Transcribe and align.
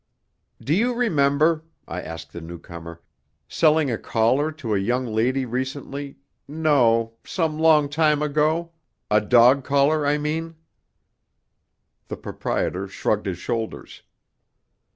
"Do 0.59 0.73
you 0.73 0.95
remember," 0.95 1.63
I 1.87 2.01
asked 2.01 2.33
the 2.33 2.41
newcomer, 2.41 3.03
"selling 3.47 3.91
a 3.91 3.99
collar 3.99 4.51
to 4.53 4.73
a 4.73 4.79
young 4.79 5.05
lady 5.05 5.45
recently 5.45 6.17
no, 6.47 7.13
some 7.23 7.59
long 7.59 7.87
time 7.87 8.23
ago 8.23 8.71
a 9.11 9.21
dog 9.21 9.63
collar, 9.63 10.07
I 10.07 10.17
mean?" 10.17 10.55
The 12.07 12.17
proprietor 12.17 12.87
shrugged 12.87 13.27
his 13.27 13.37
shoulders. 13.37 14.01